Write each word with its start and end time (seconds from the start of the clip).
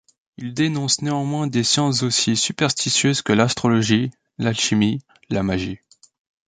Il 0.37 0.55
dénonce 0.55 1.03
néanmoins 1.03 1.45
des 1.45 1.63
sciences 1.63 2.01
aussi 2.01 2.35
superstitieuses 2.35 3.21
que 3.21 3.33
l'astrologie, 3.33 4.09
l'alchimie, 4.39 5.03
la 5.29 5.43
magie... 5.43 5.77